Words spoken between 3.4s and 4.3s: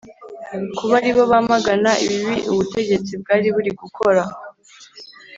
buri gukora